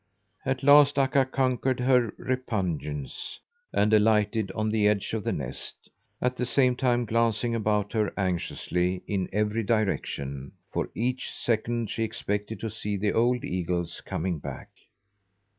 [0.47, 3.39] At last Akka conquered her repugnance
[3.71, 8.11] and alighted on the edge of the nest, at the same time glancing about her
[8.17, 14.39] anxiously in every direction, for each second she expected to see the old eagles coming
[14.39, 14.69] back.